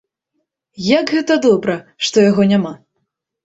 [0.85, 1.77] Як гэта добра,
[2.09, 2.77] што яго няма!